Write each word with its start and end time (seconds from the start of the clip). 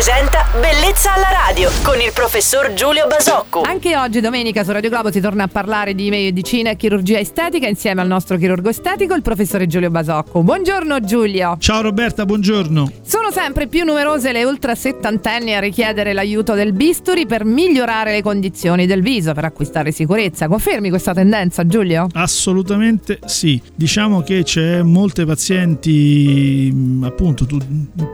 presenta 0.00 0.46
Bellezza 0.58 1.12
alla 1.12 1.28
radio 1.46 1.68
con 1.82 2.00
il 2.00 2.10
professor 2.14 2.72
Giulio 2.72 3.06
Basocco. 3.06 3.60
Anche 3.60 3.98
oggi, 3.98 4.20
domenica, 4.20 4.64
su 4.64 4.72
Radio 4.72 4.88
Globo 4.88 5.12
si 5.12 5.20
torna 5.20 5.44
a 5.44 5.48
parlare 5.48 5.94
di 5.94 6.08
medicina 6.08 6.70
e 6.70 6.76
chirurgia 6.76 7.18
estetica 7.18 7.68
insieme 7.68 8.00
al 8.00 8.06
nostro 8.06 8.38
chirurgo 8.38 8.70
estetico, 8.70 9.12
il 9.12 9.20
professore 9.20 9.66
Giulio 9.66 9.90
Basocco. 9.90 10.42
Buongiorno 10.42 11.00
Giulio. 11.00 11.56
Ciao 11.58 11.82
Roberta, 11.82 12.24
buongiorno. 12.24 12.90
Sono 13.02 13.30
sempre 13.30 13.66
più 13.66 13.84
numerose 13.84 14.32
le 14.32 14.42
ultra 14.44 14.74
settantenni 14.74 15.54
a 15.54 15.60
richiedere 15.60 16.14
l'aiuto 16.14 16.54
del 16.54 16.72
bisturi 16.72 17.26
per 17.26 17.44
migliorare 17.44 18.12
le 18.12 18.22
condizioni 18.22 18.86
del 18.86 19.02
viso, 19.02 19.34
per 19.34 19.44
acquistare 19.44 19.92
sicurezza. 19.92 20.48
Confermi 20.48 20.88
questa 20.88 21.12
tendenza, 21.12 21.66
Giulio? 21.66 22.06
Assolutamente 22.14 23.18
sì. 23.26 23.60
Diciamo 23.74 24.22
che 24.22 24.44
c'è 24.44 24.80
molte 24.80 25.26
pazienti, 25.26 26.72
mh, 26.72 27.04
appunto, 27.04 27.44
tu 27.44 27.58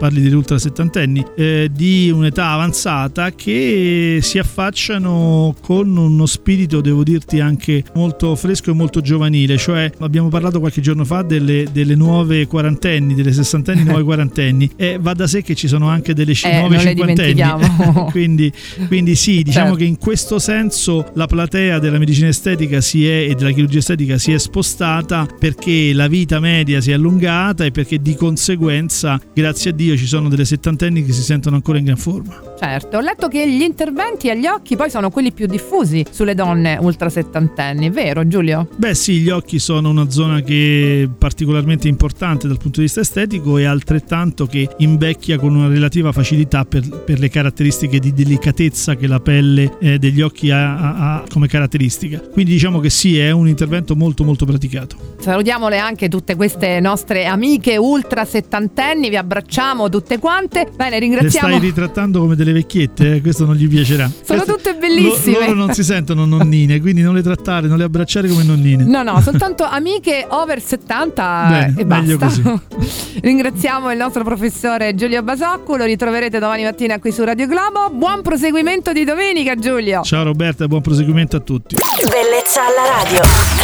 parli 0.00 0.20
degli 0.20 0.34
ultra 0.34 0.58
settantenni, 0.58 1.24
eh, 1.36 1.70
di 1.76 2.10
un'età 2.10 2.48
avanzata 2.48 3.30
che 3.32 4.18
si 4.22 4.38
affacciano 4.38 5.54
con 5.60 5.94
uno 5.96 6.26
spirito, 6.26 6.80
devo 6.80 7.02
dirti, 7.04 7.40
anche 7.40 7.84
molto 7.94 8.34
fresco 8.34 8.70
e 8.70 8.74
molto 8.74 9.00
giovanile. 9.00 9.56
Cioè, 9.58 9.92
abbiamo 9.98 10.28
parlato 10.28 10.58
qualche 10.58 10.80
giorno 10.80 11.04
fa 11.04 11.22
delle, 11.22 11.66
delle 11.70 11.94
nuove 11.94 12.46
quarantenni, 12.46 13.14
delle 13.14 13.32
sessantenni 13.32 13.84
nuove 13.84 14.02
quarantenni. 14.04 14.70
E 14.76 14.98
va 15.00 15.12
da 15.12 15.26
sé 15.26 15.42
che 15.42 15.54
ci 15.54 15.68
sono 15.68 15.88
anche 15.88 16.14
delle 16.14 16.32
Eh, 16.42 16.58
nuove 16.58 16.78
cinquantenni. 16.78 17.42
quindi, 18.10 18.52
quindi 18.88 19.14
sì, 19.14 19.42
diciamo 19.42 19.64
Certo. 19.66 19.78
che 19.78 19.84
in 19.84 19.98
questo 19.98 20.38
senso 20.38 21.10
la 21.14 21.26
platea 21.26 21.78
della 21.78 21.98
medicina 21.98 22.28
estetica 22.28 22.80
si 22.80 23.06
è, 23.06 23.28
e 23.28 23.34
della 23.34 23.50
chirurgia 23.50 23.78
estetica 23.78 24.16
si 24.18 24.32
è 24.32 24.38
spostata 24.38 25.26
perché 25.38 25.92
la 25.92 26.06
vita 26.08 26.40
media 26.40 26.80
si 26.80 26.90
è 26.90 26.94
allungata 26.94 27.64
e 27.64 27.70
perché 27.70 28.00
di 28.00 28.14
conseguenza, 28.14 29.20
grazie 29.34 29.70
a 29.70 29.74
Dio, 29.74 29.96
ci 29.96 30.06
sono 30.06 30.28
delle 30.28 30.44
settantenni 30.44 31.04
che 31.04 31.12
si 31.12 31.22
sentono 31.22 31.56
ancora 31.56 31.64
Coringa 31.66 31.90
em 31.90 31.96
Forma. 31.96 32.32
Certo, 32.58 32.96
ho 32.96 33.00
letto 33.00 33.28
che 33.28 33.48
gli 33.48 33.62
interventi 33.62 34.30
agli 34.30 34.46
occhi 34.46 34.76
poi 34.76 34.88
sono 34.90 35.10
quelli 35.10 35.32
più 35.32 35.46
diffusi 35.46 36.04
sulle 36.10 36.34
donne 36.34 36.78
ultra 36.80 37.08
settantenni, 37.08 37.90
vero 37.90 38.26
Giulio? 38.26 38.68
Beh 38.76 38.94
sì, 38.94 39.18
gli 39.18 39.28
occhi 39.30 39.58
sono 39.58 39.90
una 39.90 40.08
zona 40.10 40.40
che 40.40 41.02
è 41.04 41.08
particolarmente 41.16 41.86
importante 41.88 42.48
dal 42.48 42.56
punto 42.58 42.80
di 42.80 42.86
vista 42.86 43.00
estetico 43.00 43.58
e 43.58 43.64
altrettanto 43.64 44.46
che 44.46 44.68
invecchia 44.78 45.38
con 45.38 45.54
una 45.54 45.68
relativa 45.68 46.12
facilità 46.12 46.64
per, 46.64 46.88
per 46.88 47.18
le 47.18 47.28
caratteristiche 47.28 47.98
di 47.98 48.12
delicatezza 48.12 48.94
che 48.96 49.06
la 49.06 49.20
pelle 49.20 49.76
eh, 49.80 49.98
degli 49.98 50.22
occhi 50.22 50.50
ha, 50.50 51.16
ha- 51.18 51.24
come 51.28 51.48
caratteristica. 51.48 52.20
Quindi 52.20 52.52
diciamo 52.52 52.80
che 52.80 52.90
sì, 52.90 53.18
è 53.18 53.30
un 53.30 53.48
intervento 53.48 53.94
molto 53.94 54.24
molto 54.24 54.46
praticato. 54.46 54.96
Salutiamole 55.18 55.78
anche 55.78 56.08
tutte 56.08 56.36
queste 56.36 56.80
nostre 56.80 57.26
amiche 57.26 57.76
ultra 57.76 58.24
settantenni, 58.24 59.08
vi 59.10 59.16
abbracciamo 59.16 59.88
tutte 59.88 60.18
quante. 60.18 60.70
Bene, 60.74 60.90
Le 60.92 60.98
ringraziamo. 61.00 61.48
stai 61.48 61.60
ritrattando 61.60 62.20
come 62.20 62.34
delle 62.36 62.45
vecchiette, 62.52 63.14
eh? 63.16 63.20
questo 63.20 63.44
non 63.44 63.54
gli 63.56 63.68
piacerà. 63.68 64.06
Sono 64.24 64.42
Queste- 64.42 64.52
tutte 64.52 64.74
bellissime. 64.78 65.32
lo- 65.38 65.40
loro 65.46 65.54
non 65.54 65.72
si 65.74 65.82
sentono 65.84 66.24
nonnine, 66.24 66.80
quindi 66.80 67.02
non 67.02 67.14
le 67.14 67.22
trattare, 67.22 67.66
non 67.68 67.78
le 67.78 67.84
abbracciare 67.84 68.28
come 68.28 68.42
nonnine. 68.42 68.84
No, 68.84 69.02
no, 69.02 69.20
soltanto 69.20 69.64
amiche 69.68 70.26
over 70.28 70.60
70 70.62 71.46
Bene, 71.48 71.74
e 71.76 71.84
meglio 71.84 72.16
basta. 72.16 72.62
Ringraziamo 73.22 73.90
il 73.92 73.98
nostro 73.98 74.22
professore 74.24 74.94
Giulio 74.94 75.22
Basocco, 75.22 75.76
lo 75.76 75.84
ritroverete 75.84 76.38
domani 76.38 76.64
mattina 76.64 76.98
qui 76.98 77.12
su 77.12 77.24
Radio 77.24 77.46
Globo. 77.46 77.90
Buon 77.90 78.22
proseguimento 78.22 78.92
di 78.92 79.04
domenica, 79.04 79.54
Giulio. 79.56 80.02
Ciao 80.02 80.24
Roberta 80.24 80.64
e 80.64 80.66
buon 80.66 80.82
proseguimento 80.82 81.36
a 81.36 81.40
tutti. 81.40 81.76
Bellezza 81.76 82.60
alla 82.62 83.02
radio. 83.02 83.55